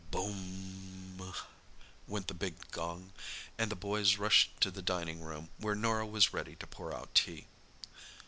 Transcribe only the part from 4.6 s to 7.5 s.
the dining room, where Norah was ready to pour out tea.